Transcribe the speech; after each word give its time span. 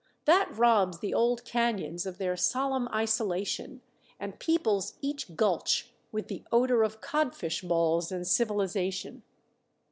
That 0.25 0.49
robs 0.57 0.97
the 0.97 1.13
old 1.13 1.45
canyons 1.45 2.07
of 2.07 2.17
their 2.17 2.35
solemn 2.35 2.87
isolation 2.87 3.83
and 4.19 4.39
peoples 4.39 4.95
each 4.99 5.35
gulch 5.35 5.91
with 6.11 6.27
the 6.27 6.43
odor 6.51 6.81
of 6.81 7.01
codfish 7.01 7.61
balls 7.61 8.11
and 8.11 8.25
civilization. 8.25 9.21